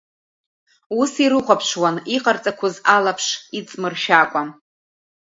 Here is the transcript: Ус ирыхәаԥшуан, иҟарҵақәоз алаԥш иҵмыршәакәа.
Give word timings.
Ус 0.99 1.11
ирыхәаԥшуан, 1.23 1.95
иҟарҵақәоз 2.15 2.75
алаԥш 2.95 3.25
иҵмыршәакәа. 3.57 4.41